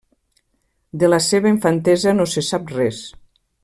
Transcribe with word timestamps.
De 1.03 1.11
la 1.15 1.19
seva 1.27 1.53
infantesa 1.57 2.17
no 2.19 2.29
se 2.35 2.47
sap 2.51 2.77
res. 2.81 3.07